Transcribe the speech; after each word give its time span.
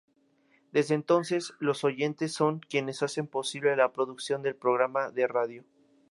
Desde 0.71 0.95
entonces, 0.95 1.53
los 1.59 1.83
oyentes 1.83 2.33
son 2.33 2.59
quienes 2.59 3.03
hacen 3.03 3.27
posible 3.27 3.75
la 3.75 3.93
producción 3.93 4.41
del 4.41 4.55
programa 4.55 5.11
de 5.11 5.27
radio. 5.27 5.63